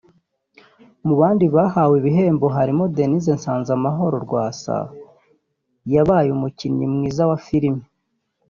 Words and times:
Mu 1.05 1.13
bandi 1.19 1.45
bahawe 1.55 1.93
ibihembo 2.01 2.45
harimo 2.55 2.83
Denis 2.95 3.25
Nsanzamahoro 3.37 4.17
[Rwasa] 4.27 4.77
yabaye 5.93 6.29
umukinnyi 6.31 6.85
mwiza 6.93 7.23
wa 7.29 7.37
filime 7.45 7.83